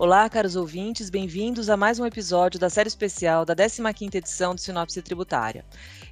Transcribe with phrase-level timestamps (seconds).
[0.00, 4.60] Olá, caros ouvintes, bem-vindos a mais um episódio da série especial da 15ª edição do
[4.62, 5.62] Sinopse Tributária.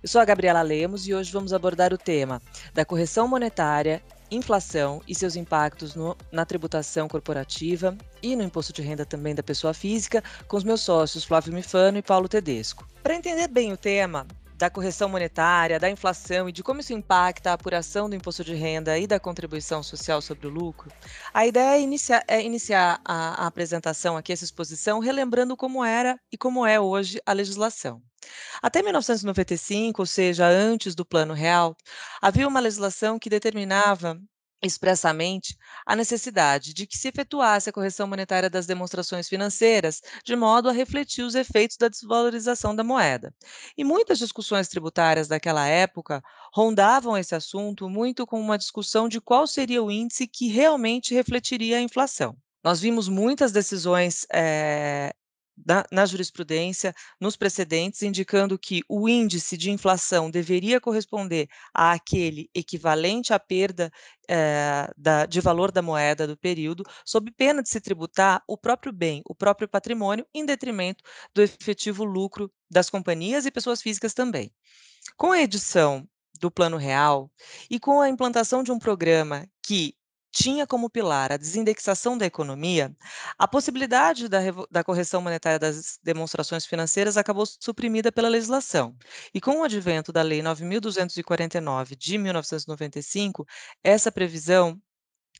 [0.02, 2.38] Eu sou a Gabriela Lemos e hoje vamos abordar o tema
[2.74, 8.82] da correção monetária, inflação e seus impactos no, na tributação corporativa e no imposto de
[8.82, 12.86] renda também da pessoa física com os meus sócios Flávio Mifano e Paulo Tedesco.
[13.02, 14.26] Para entender bem o tema,
[14.58, 18.54] da correção monetária, da inflação e de como isso impacta a apuração do imposto de
[18.54, 20.90] renda e da contribuição social sobre o lucro,
[21.32, 26.18] a ideia é iniciar, é iniciar a, a apresentação aqui, essa exposição, relembrando como era
[26.32, 28.02] e como é hoje a legislação.
[28.60, 31.76] Até 1995, ou seja, antes do Plano Real,
[32.20, 34.20] havia uma legislação que determinava
[34.62, 40.68] expressamente a necessidade de que se efetuasse a correção monetária das demonstrações financeiras, de modo
[40.68, 43.34] a refletir os efeitos da desvalorização da moeda.
[43.76, 46.22] E muitas discussões tributárias daquela época
[46.52, 51.78] rondavam esse assunto muito com uma discussão de qual seria o índice que realmente refletiria
[51.78, 52.36] a inflação.
[52.62, 55.12] Nós vimos muitas decisões é,
[55.66, 63.32] na, na, jurisprudência, nos precedentes, indicando que o índice de inflação deveria corresponder àquele equivalente
[63.32, 63.90] à perda
[64.28, 68.92] é, da, de valor da moeda do período, sob pena de se tributar o próprio
[68.92, 71.02] bem, o próprio patrimônio, em detrimento
[71.34, 74.52] do efetivo lucro das companhias e pessoas físicas também.
[75.16, 76.06] Com a edição
[76.38, 77.30] do Plano Real
[77.70, 79.97] e com a implantação de um programa que
[80.30, 82.94] tinha como pilar a desindexação da economia,
[83.38, 84.38] a possibilidade da,
[84.70, 88.96] da, correção monetária das demonstrações financeiras acabou suprimida pela legislação.
[89.34, 93.46] E com o advento da Lei 9.249 de 1995,
[93.82, 94.80] essa previsão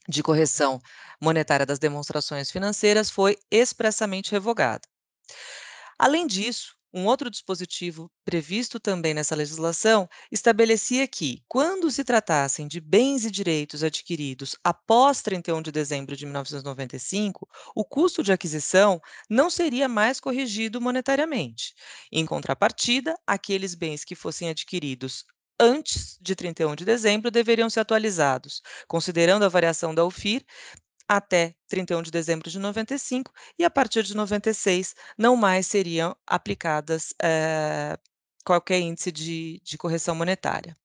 [0.09, 0.81] de correção
[1.21, 4.89] monetária das demonstrações financeiras foi expressamente revogada.
[5.99, 12.81] Além disso, um outro dispositivo previsto também nessa legislação estabelecia que, quando se tratassem de
[12.81, 19.51] bens e direitos adquiridos após 31 de dezembro de 1995, o custo de aquisição não
[19.51, 21.75] seria mais corrigido monetariamente.
[22.11, 25.25] Em contrapartida, aqueles bens que fossem adquiridos
[25.61, 30.45] antes de 31 de dezembro deveriam ser atualizados, considerando a variação da UFIR
[31.09, 37.15] até 31 de dezembro de 95 e a partir de 96 não mais seriam aplicadas
[37.23, 37.99] é,
[38.45, 40.77] qualquer índice de, de correção monetária.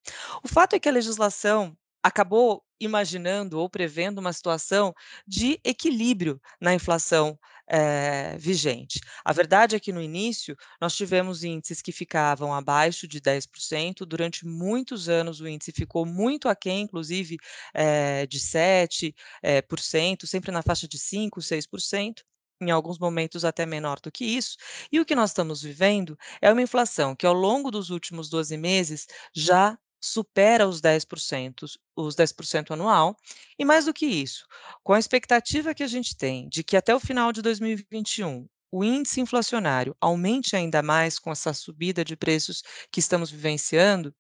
[0.43, 4.93] O fato é que a legislação acabou imaginando ou prevendo uma situação
[5.25, 8.99] de equilíbrio na inflação é, vigente.
[9.23, 14.45] A verdade é que no início nós tivemos índices que ficavam abaixo de 10%, durante
[14.45, 17.37] muitos anos o índice ficou muito aquém, inclusive
[17.73, 22.23] é, de 7%, é, por cento, sempre na faixa de 5%, 6%
[22.61, 24.55] em alguns momentos até menor do que isso.
[24.91, 28.55] E o que nós estamos vivendo é uma inflação que, ao longo dos últimos 12
[28.57, 31.63] meses, já supera os 10%,
[31.95, 33.15] os 10% anual,
[33.57, 34.45] e mais do que isso,
[34.83, 38.83] com a expectativa que a gente tem de que até o final de 2021 o
[38.83, 44.13] índice inflacionário aumente ainda mais com essa subida de preços que estamos vivenciando,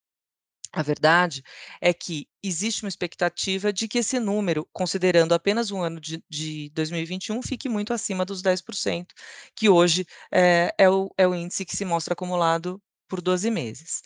[0.71, 1.43] a verdade
[1.81, 6.69] é que existe uma expectativa de que esse número, considerando apenas um ano de, de
[6.69, 9.07] 2021, fique muito acima dos 10%,
[9.55, 14.01] que hoje é, é, o, é o índice que se mostra acumulado por 12 meses.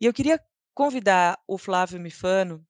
[0.00, 0.40] E eu queria
[0.74, 2.64] convidar o Flávio Mifano,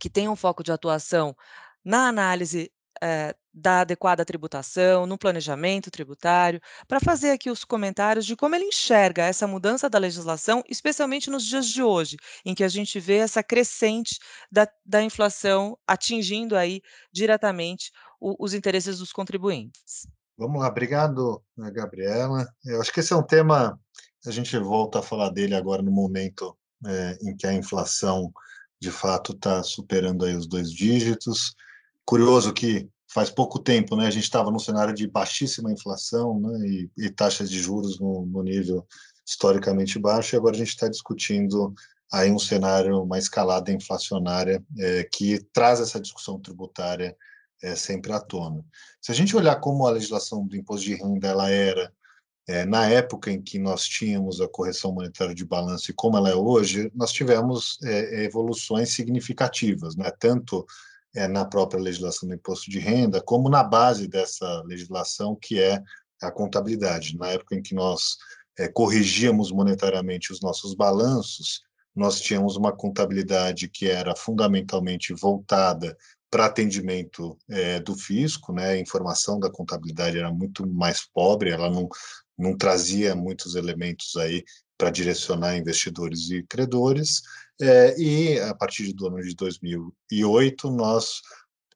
[0.00, 1.36] que tem um foco de atuação
[1.84, 2.72] na análise
[3.02, 8.64] eh, da adequada tributação, no planejamento tributário, para fazer aqui os comentários de como ele
[8.64, 13.16] enxerga essa mudança da legislação, especialmente nos dias de hoje, em que a gente vê
[13.16, 14.18] essa crescente
[14.50, 16.80] da, da inflação atingindo aí
[17.12, 20.06] diretamente o, os interesses dos contribuintes.
[20.38, 22.46] Vamos lá, obrigado, né, Gabriela.
[22.64, 23.78] Eu acho que esse é um tema,
[24.24, 26.56] a gente volta a falar dele agora no momento
[26.86, 28.32] é, em que a inflação
[28.80, 31.54] de fato está superando aí os dois dígitos.
[32.04, 36.66] Curioso que faz pouco tempo, né, a gente estava num cenário de baixíssima inflação, né,
[36.66, 38.86] e, e taxas de juros no, no, nível
[39.24, 41.74] historicamente baixo, e agora a gente está discutindo
[42.10, 47.16] aí um cenário, uma escalada inflacionária é, que traz essa discussão tributária
[47.62, 48.64] é, sempre à tona.
[49.00, 51.92] Se a gente olhar como a legislação do imposto de renda ela era
[52.48, 56.30] é, na época em que nós tínhamos a correção monetária de balanço e como ela
[56.30, 60.10] é hoje, nós tivemos é, evoluções significativas, né?
[60.18, 60.66] tanto
[61.14, 65.80] é, na própria legislação do imposto de renda, como na base dessa legislação, que é
[66.20, 67.16] a contabilidade.
[67.16, 68.16] Na época em que nós
[68.58, 71.62] é, corrigíamos monetariamente os nossos balanços,
[71.94, 75.96] nós tínhamos uma contabilidade que era fundamentalmente voltada
[76.30, 81.68] para atendimento é, do fisco, né, a informação da contabilidade era muito mais pobre, ela
[81.68, 81.86] não,
[82.38, 84.44] não trazia muitos elementos aí
[84.76, 87.22] para direcionar investidores e credores,
[87.60, 91.20] é, e a partir do ano de 2008 nós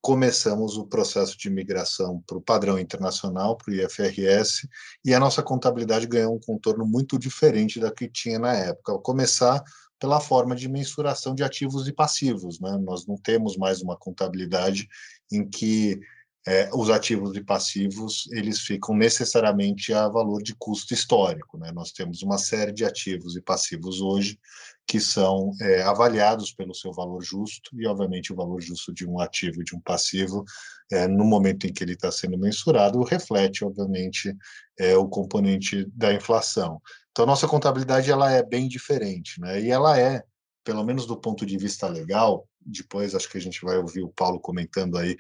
[0.01, 4.69] começamos o processo de migração para o padrão internacional, para o IFRS,
[5.05, 8.93] e a nossa contabilidade ganhou um contorno muito diferente da que tinha na época.
[8.93, 9.63] Ao começar
[9.99, 12.61] pela forma de mensuração de ativos e passivos.
[12.61, 12.79] Né?
[12.83, 14.89] Nós não temos mais uma contabilidade
[15.33, 15.99] em que
[16.47, 21.59] é, os ativos e passivos eles ficam necessariamente a valor de custo histórico.
[21.59, 21.73] Né?
[21.73, 24.39] Nós temos uma série de ativos e passivos hoje
[24.87, 29.19] que são é, avaliados pelo seu valor justo e, obviamente, o valor justo de um
[29.19, 30.45] ativo e de um passivo,
[30.93, 34.33] é, no momento em que ele está sendo mensurado, reflete, obviamente,
[34.79, 36.81] é, o componente da inflação.
[37.11, 39.61] Então, a nossa contabilidade ela é bem diferente, né?
[39.61, 40.23] E ela é,
[40.63, 44.13] pelo menos do ponto de vista legal, depois acho que a gente vai ouvir o
[44.13, 45.17] Paulo comentando aí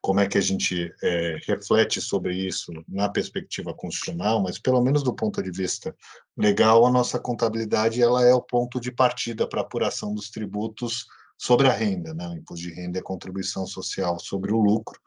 [0.00, 5.02] como é que a gente é, reflete sobre isso na perspectiva constitucional, mas pelo menos
[5.02, 5.94] do ponto de vista
[6.36, 11.06] legal, a nossa contabilidade ela é o ponto de partida para apuração dos tributos
[11.36, 12.28] sobre a renda, né?
[12.28, 15.00] O imposto de renda é contribuição social sobre o lucro.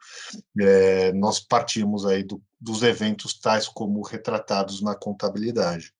[0.60, 5.92] É, nós partimos aí do, dos eventos tais como retratados na contabilidade.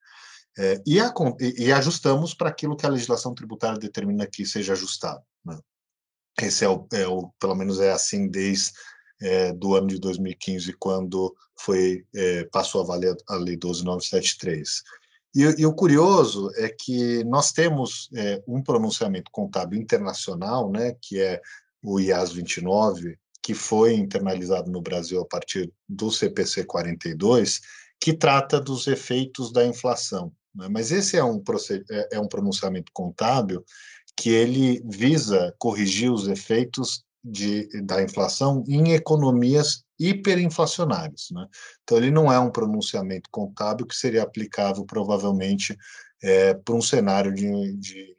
[0.59, 5.23] É, e, a, e, ajustamos para aquilo que a legislação tributária determina que seja ajustado.
[5.45, 5.57] Né?
[6.41, 8.73] Esse é o, é o, pelo menos é assim desde
[9.23, 14.83] é, do ano de 2015, quando foi é, passou a valer a Lei 12973.
[15.35, 21.21] E, e, o curioso é que nós temos é, um pronunciamento contábil internacional, né, que
[21.21, 21.41] é
[21.83, 27.61] o IAS 29, que foi internalizado no Brasil a partir do CPC 42,
[28.01, 30.33] que trata dos efeitos da inflação.
[30.55, 30.69] Né?
[30.71, 31.43] Mas esse é um,
[31.91, 33.65] é, é um pronunciamento contábil
[34.17, 41.29] que ele visa corrigir os efeitos de, da inflação em economias hiperinflacionárias.
[41.31, 41.47] Né?
[41.83, 45.77] Então, ele não é um pronunciamento contábil que seria aplicável, provavelmente,
[46.23, 48.17] é, para um cenário de, de,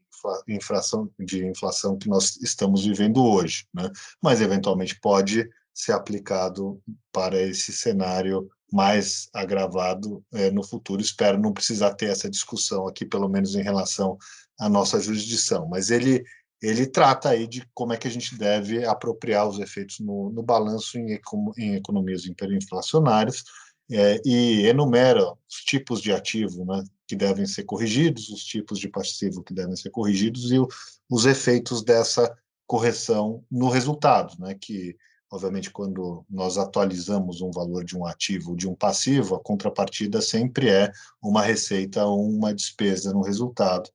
[0.48, 3.90] inflação, de inflação que nós estamos vivendo hoje, né?
[4.22, 6.82] mas, eventualmente, pode ser aplicado
[7.12, 11.02] para esse cenário mais agravado é, no futuro.
[11.02, 14.18] Espero não precisar ter essa discussão aqui, pelo menos em relação
[14.60, 16.24] à nossa jurisdição, mas ele
[16.62, 20.42] ele trata aí de como é que a gente deve apropriar os efeitos no, no
[20.42, 21.20] balanço em,
[21.58, 23.44] em economias hiperinflacionárias
[23.92, 28.88] é, e enumera os tipos de ativo né, que devem ser corrigidos, os tipos de
[28.88, 30.68] passivo que devem ser corrigidos e o,
[31.10, 32.36] os efeitos dessa
[32.66, 34.96] correção no resultado, né, que
[35.32, 40.70] Obviamente, quando nós atualizamos um valor de um ativo de um passivo, a contrapartida sempre
[40.70, 40.92] é
[41.22, 43.90] uma receita ou uma despesa no resultado.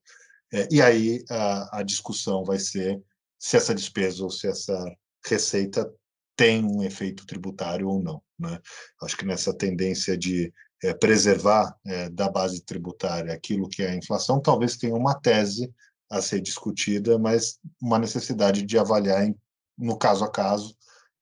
[0.53, 3.01] É, e aí a, a, discussão vai ser
[3.39, 4.83] se essa despesa ou se essa
[5.25, 5.89] receita
[6.35, 8.21] tem um efeito tributário ou não.
[8.37, 8.59] Né?
[9.01, 10.51] Acho que nessa tendência de
[10.83, 15.71] é, preservar é, da base tributária aquilo que é a inflação, talvez tenha uma tese
[16.09, 19.35] a ser discutida, mas uma necessidade de avaliar em,
[19.77, 20.75] no caso a caso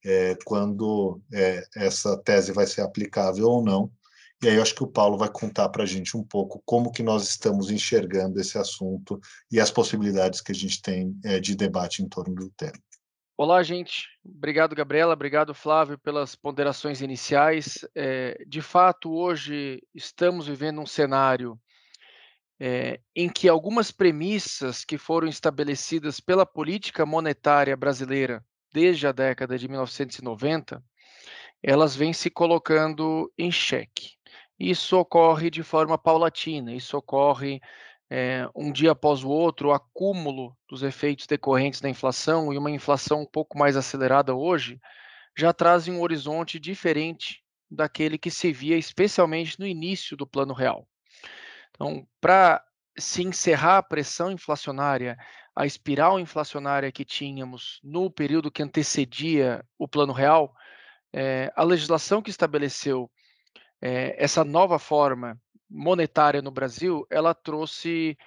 [0.03, 3.91] é, quando é, essa tese vai ser aplicável ou não.
[4.41, 6.91] E aí eu acho que o Paulo vai contar para a gente um pouco como
[6.91, 9.19] que nós estamos enxergando esse assunto
[9.51, 12.79] e as possibilidades que a gente tem é, de debate em torno do tema.
[13.35, 14.07] Olá, gente.
[14.23, 15.13] Obrigado, Gabriela.
[15.13, 17.85] Obrigado, Flávio, pelas ponderações iniciais.
[17.95, 21.59] É, de fato, hoje estamos vivendo um cenário
[22.59, 28.43] é, em que algumas premissas que foram estabelecidas pela política monetária brasileira
[28.73, 30.83] desde a década de 1990,
[31.63, 34.18] elas vêm se colocando em xeque.
[34.59, 37.61] Isso ocorre de forma paulatina, isso ocorre
[38.09, 42.71] é, um dia após o outro, o acúmulo dos efeitos decorrentes da inflação e uma
[42.71, 44.79] inflação um pouco mais acelerada hoje
[45.37, 50.87] já trazem um horizonte diferente daquele que se via especialmente no início do Plano Real.
[51.69, 52.63] Então, para
[52.97, 55.17] se encerrar a pressão inflacionária
[55.59, 60.55] a espiral inflacionária que tínhamos no período que antecedia o Plano Real,
[61.11, 63.11] é, a legislação que estabeleceu
[63.81, 68.17] é, essa nova forma monetária no Brasil, ela trouxe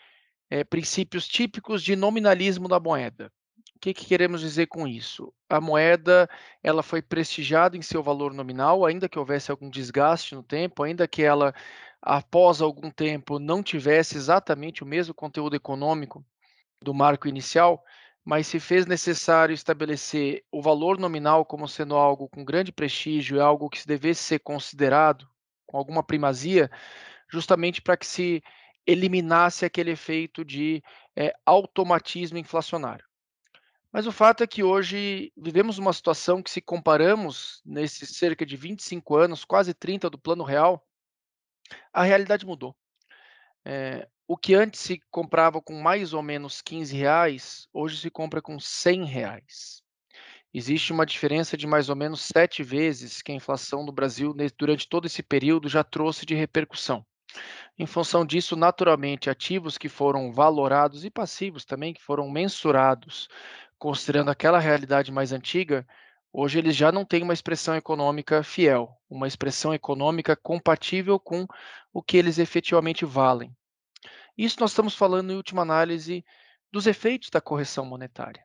[0.49, 3.33] é, princípios típicos de nominalismo da moeda.
[3.77, 5.35] O que, que, queremos dizer com isso?
[5.49, 6.29] A moeda
[6.63, 11.09] ela foi prestigiada em seu valor nominal, ainda que houvesse algum desgaste no tempo, ainda
[11.09, 11.53] que ela,
[12.01, 16.25] após algum tempo, não tivesse exatamente o mesmo conteúdo econômico
[16.81, 17.83] do marco inicial,
[18.25, 23.41] mas se fez necessário estabelecer o valor nominal como sendo algo com grande prestígio e
[23.41, 25.32] algo que devesse ser considerado
[25.73, 26.71] com alguma primazia,
[27.31, 28.43] justamente para que se
[28.87, 30.83] eliminasse aquele efeito de
[31.17, 33.07] é, automatismo inflacionário.
[33.91, 38.57] Mas o fato é que hoje vivemos uma situação que, se comparamos nesses cerca de
[38.57, 40.87] 25 anos, quase 30 do Plano Real,
[41.93, 42.77] a realidade mudou.
[43.65, 48.43] É, o que antes se comprava com mais ou menos 15 reais, hoje se compra
[48.43, 49.82] com 100 reais.
[50.53, 54.89] Existe uma diferença de mais ou menos sete vezes que a inflação no Brasil, durante
[54.89, 57.05] todo esse período, já trouxe de repercussão.
[57.79, 63.29] Em função disso, naturalmente, ativos que foram valorados e passivos também, que foram mensurados,
[63.79, 65.87] considerando aquela realidade mais antiga,
[66.33, 71.47] hoje eles já não têm uma expressão econômica fiel, uma expressão econômica compatível com
[71.93, 73.55] o que eles efetivamente valem.
[74.37, 76.25] Isso nós estamos falando, em última análise,
[76.71, 78.45] dos efeitos da correção monetária.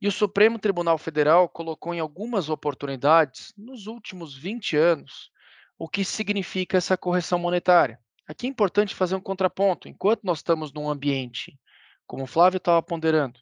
[0.00, 5.30] E o Supremo Tribunal Federal colocou em algumas oportunidades, nos últimos 20 anos,
[5.78, 8.00] o que significa essa correção monetária.
[8.26, 9.88] Aqui é importante fazer um contraponto.
[9.88, 11.58] Enquanto nós estamos num ambiente,
[12.06, 13.38] como o Flávio estava ponderando,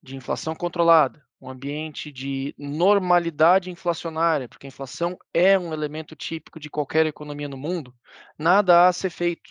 [0.00, 6.60] de inflação controlada, um ambiente de normalidade inflacionária, porque a inflação é um elemento típico
[6.60, 7.92] de qualquer economia no mundo,
[8.38, 9.50] nada há a ser feito.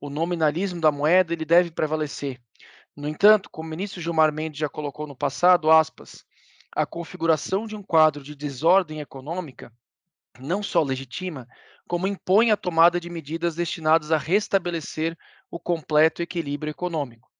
[0.00, 2.40] O nominalismo da moeda ele deve prevalecer.
[2.96, 6.24] No entanto, como o ministro Gilmar Mendes já colocou no passado, aspas,
[6.70, 9.72] a configuração de um quadro de desordem econômica
[10.40, 11.46] não só legitima,
[11.86, 15.16] como impõe a tomada de medidas destinadas a restabelecer
[15.50, 17.30] o completo equilíbrio econômico.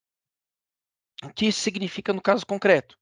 [1.25, 2.99] O que isso significa no caso concreto?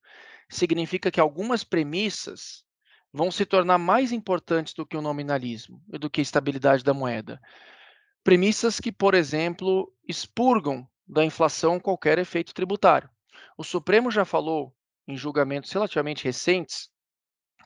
[0.49, 2.63] Significa que algumas premissas
[3.11, 6.93] vão se tornar mais importantes do que o nominalismo e do que a estabilidade da
[6.93, 7.41] moeda.
[8.23, 13.09] Premissas que, por exemplo, expurgam da inflação qualquer efeito tributário.
[13.57, 14.73] O Supremo já falou
[15.07, 16.89] em julgamentos relativamente recentes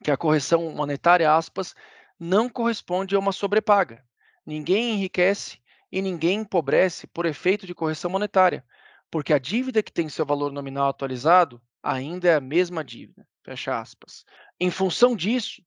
[0.03, 1.73] que a correção monetária, aspas,
[2.19, 4.03] não corresponde a uma sobrepaga.
[4.45, 5.59] Ninguém enriquece
[5.91, 8.65] e ninguém empobrece por efeito de correção monetária,
[9.09, 13.27] porque a dívida que tem seu valor nominal atualizado ainda é a mesma dívida.
[13.43, 14.25] Fecha aspas.
[14.59, 15.61] Em função disso,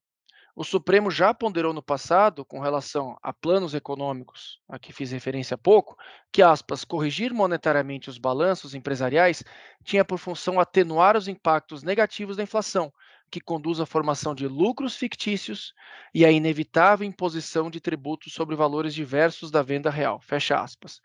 [0.59, 5.55] o Supremo já ponderou no passado, com relação a planos econômicos, a que fiz referência
[5.55, 5.95] há pouco,
[6.33, 9.41] que, aspas, corrigir monetariamente os balanços empresariais
[9.85, 12.91] tinha por função atenuar os impactos negativos da inflação,
[13.31, 15.73] que conduz à formação de lucros fictícios
[16.13, 20.19] e à inevitável imposição de tributos sobre valores diversos da venda real.
[20.19, 20.99] Fecha aspas.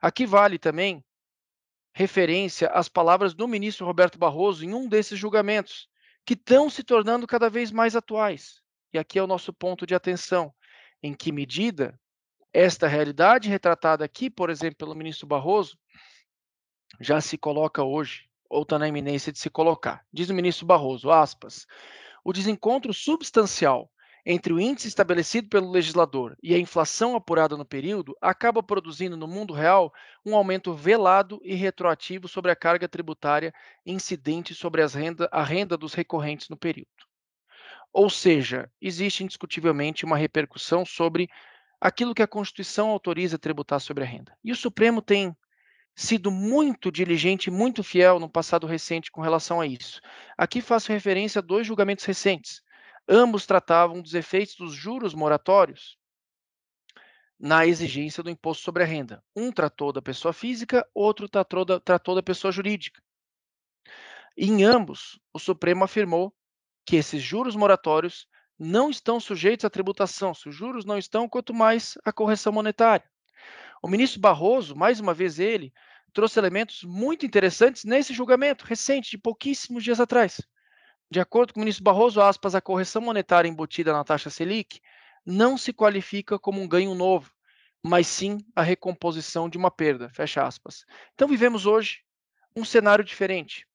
[0.00, 1.04] Aqui vale também
[1.92, 5.88] referência às palavras do ministro Roberto Barroso em um desses julgamentos,
[6.24, 8.59] que estão se tornando cada vez mais atuais.
[8.92, 10.52] E aqui é o nosso ponto de atenção.
[11.02, 11.98] Em que medida
[12.52, 15.78] esta realidade retratada aqui, por exemplo, pelo ministro Barroso,
[17.00, 20.04] já se coloca hoje, ou está na iminência de se colocar.
[20.12, 21.66] Diz o ministro Barroso, aspas,
[22.24, 23.90] o desencontro substancial
[24.26, 29.26] entre o índice estabelecido pelo legislador e a inflação apurada no período acaba produzindo no
[29.26, 29.92] mundo real
[30.26, 33.52] um aumento velado e retroativo sobre a carga tributária
[33.86, 37.09] incidente sobre renda, a renda dos recorrentes no período.
[37.92, 41.28] Ou seja, existe indiscutivelmente uma repercussão sobre
[41.80, 44.36] aquilo que a Constituição autoriza tributar sobre a renda.
[44.44, 45.36] E o Supremo tem
[45.94, 50.00] sido muito diligente, muito fiel no passado recente com relação a isso.
[50.36, 52.62] Aqui faço referência a dois julgamentos recentes.
[53.08, 55.98] Ambos tratavam dos efeitos dos juros moratórios
[57.38, 59.24] na exigência do imposto sobre a renda.
[59.34, 63.02] Um tratou da pessoa física, outro tratou da, tratou da pessoa jurídica.
[64.36, 66.34] Em ambos, o Supremo afirmou
[66.84, 68.26] que esses juros moratórios
[68.58, 70.34] não estão sujeitos à tributação.
[70.34, 73.08] Se os juros não estão, quanto mais a correção monetária.
[73.82, 75.72] O ministro Barroso, mais uma vez ele,
[76.12, 80.40] trouxe elementos muito interessantes nesse julgamento recente, de pouquíssimos dias atrás.
[81.10, 84.80] De acordo com o ministro Barroso, aspas, a correção monetária embutida na taxa Selic
[85.24, 87.32] não se qualifica como um ganho novo,
[87.82, 90.84] mas sim a recomposição de uma perda, fecha aspas.
[91.14, 92.00] Então vivemos hoje
[92.54, 93.66] um cenário diferente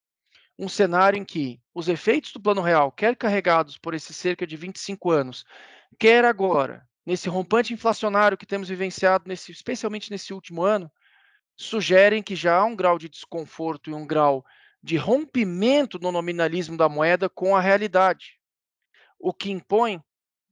[0.58, 4.56] um cenário em que os efeitos do Plano Real, quer carregados por esses cerca de
[4.56, 5.44] 25 anos,
[5.98, 10.90] quer agora, nesse rompante inflacionário que temos vivenciado, nesse, especialmente nesse último ano,
[11.56, 14.44] sugerem que já há um grau de desconforto e um grau
[14.82, 18.38] de rompimento no nominalismo da moeda com a realidade,
[19.18, 20.02] o que impõe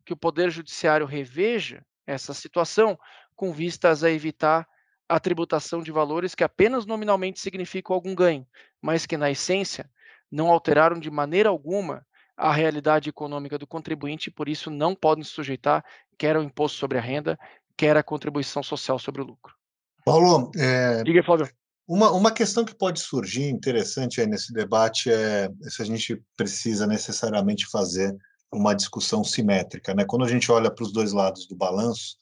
[0.04, 2.99] que o Poder Judiciário reveja essa situação
[3.34, 4.68] com vistas a evitar
[5.08, 8.46] a tributação de valores que apenas nominalmente significam algum ganho,
[8.80, 9.90] mas que na essência
[10.34, 12.04] não alteraram de maneira alguma
[12.36, 15.84] a realidade econômica do contribuinte e por isso não podem se sujeitar
[16.18, 17.38] quer ao imposto sobre a renda,
[17.76, 19.54] quer à contribuição social sobre o lucro.
[20.04, 21.02] Paulo, é...
[21.02, 21.48] diga, Flávio.
[21.86, 26.86] Uma, uma questão que pode surgir interessante aí nesse debate é se a gente precisa
[26.86, 28.16] necessariamente fazer
[28.52, 29.94] uma discussão simétrica.
[29.94, 30.04] Né?
[30.04, 32.16] Quando a gente olha para os dois lados do balanço,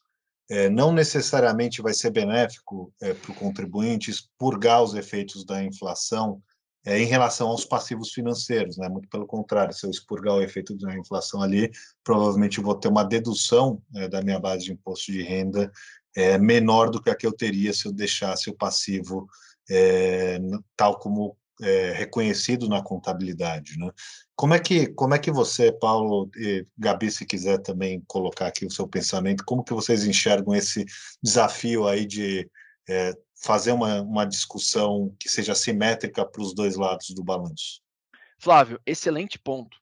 [0.49, 6.41] é, não necessariamente vai ser benéfico é, para o contribuinte expurgar os efeitos da inflação
[6.85, 8.89] é, em relação aos passivos financeiros, né?
[8.89, 11.71] Muito pelo contrário, se eu expurgar o efeito da inflação ali,
[12.03, 15.71] provavelmente vou ter uma dedução é, da minha base de imposto de renda
[16.15, 19.27] é, menor do que a que eu teria se eu deixasse o passivo
[19.69, 20.39] é,
[20.75, 23.77] tal como é, reconhecido na contabilidade.
[23.77, 23.89] Né?
[24.35, 28.65] Como, é que, como é que você, Paulo e Gabi, se quiser também colocar aqui
[28.65, 30.85] o seu pensamento, como que vocês enxergam esse
[31.21, 32.49] desafio aí de
[32.87, 37.81] é, fazer uma, uma discussão que seja simétrica para os dois lados do balanço?
[38.37, 39.77] Flávio, excelente ponto.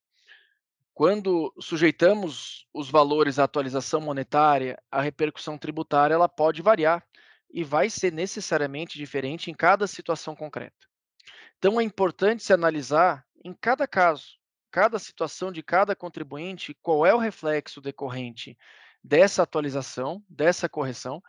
[0.94, 7.04] Quando sujeitamos os valores à atualização monetária, a repercussão tributária ela pode variar
[7.50, 10.88] e vai ser necessariamente diferente em cada situação concreta.
[11.58, 14.38] Então é importante se analisar em cada caso,
[14.70, 18.58] cada situação de cada contribuinte, qual é o reflexo decorrente
[19.04, 21.22] dessa atualização, dessa correção,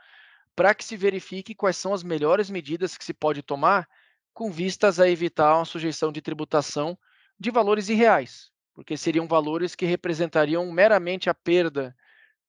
[0.55, 3.89] para que se verifique quais são as melhores medidas que se pode tomar
[4.33, 6.99] com vistas a evitar uma sujeição de tributação
[7.39, 11.95] de valores irreais, porque seriam valores que representariam meramente a perda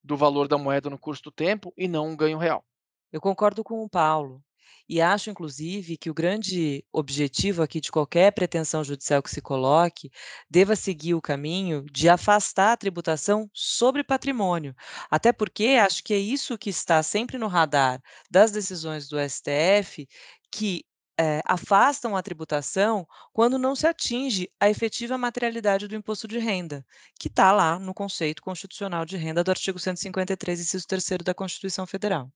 [0.04, 2.66] do valor da moeda no curso do tempo e não um ganho real.
[3.12, 4.44] Eu concordo com o Paulo.
[4.88, 10.12] E acho, inclusive, que o grande objetivo aqui de qualquer pretensão judicial que se coloque
[10.50, 14.76] deva seguir o caminho de afastar a tributação sobre patrimônio.
[15.10, 20.08] Até porque acho que é isso que está sempre no radar das decisões do STF,
[20.52, 20.86] que
[21.20, 26.86] é, afastam a tributação quando não se atinge a efetiva materialidade do imposto de renda,
[27.20, 31.86] que está lá no conceito constitucional de renda do artigo 153, inciso 3 da Constituição
[31.86, 32.32] Federal.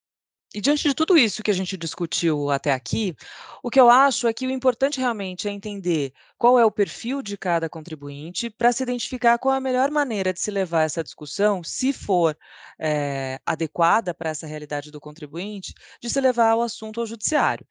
[0.58, 3.16] E diante de tudo isso que a gente discutiu até aqui,
[3.62, 7.22] o que eu acho é que o importante realmente é entender qual é o perfil
[7.22, 11.04] de cada contribuinte para se identificar qual é a melhor maneira de se levar essa
[11.04, 12.36] discussão, se for
[12.80, 17.64] é, adequada para essa realidade do contribuinte, de se levar o assunto ao judiciário.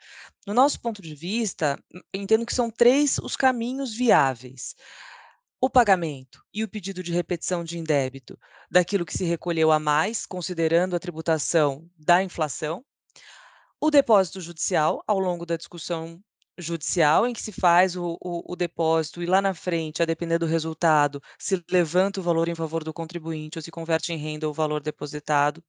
[0.47, 1.77] No nosso ponto de vista,
[2.15, 4.77] entendo que são três os caminhos viáveis
[5.61, 8.39] o pagamento e o pedido de repetição de indébito
[8.71, 12.85] daquilo que se recolheu a mais, considerando a tributação da inflação,
[13.81, 16.21] o depósito judicial, ao longo da discussão
[16.59, 20.39] judicial, em que se faz o, o, o, depósito e lá na frente, a depender
[20.39, 24.49] do resultado, se levanta o valor em favor do contribuinte ou se converte em renda
[24.49, 25.63] o valor depositado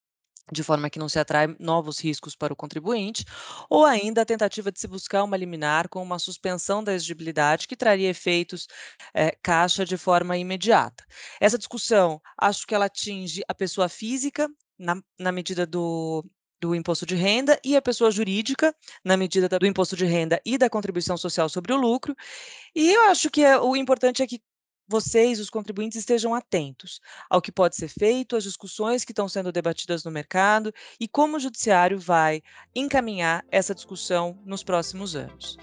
[0.51, 3.25] de forma que não se atrai novos riscos para o contribuinte,
[3.69, 7.75] ou ainda a tentativa de se buscar uma liminar com uma suspensão da exigibilidade que
[7.75, 8.67] traria efeitos
[9.13, 11.03] é, caixa de forma imediata.
[11.39, 16.23] Essa discussão, acho que ela atinge a pessoa física na, na medida do,
[16.61, 20.57] do imposto de renda e a pessoa jurídica, na medida do imposto de renda e
[20.57, 22.15] da contribuição social sobre o lucro.
[22.75, 24.41] E eu acho que é, o importante é que
[24.87, 29.51] vocês, os contribuintes, estejam atentos ao que pode ser feito, às discussões que estão sendo
[29.51, 32.41] debatidas no mercado e como o judiciário vai
[32.75, 35.57] encaminhar essa discussão nos próximos anos.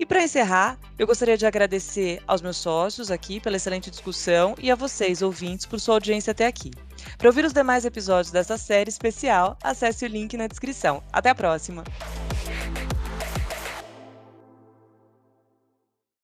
[0.00, 4.70] E para encerrar, eu gostaria de agradecer aos meus sócios aqui pela excelente discussão e
[4.70, 6.70] a vocês, ouvintes, por sua audiência até aqui.
[7.18, 11.02] Para ouvir os demais episódios dessa série especial, acesse o link na descrição.
[11.12, 11.84] Até a próxima!